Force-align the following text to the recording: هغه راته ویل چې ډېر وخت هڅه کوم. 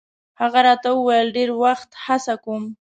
هغه 0.41 0.59
راته 0.67 0.89
ویل 0.93 1.27
چې 1.31 1.35
ډېر 1.37 1.49
وخت 1.63 1.89
هڅه 2.05 2.33
کوم. 2.43 2.63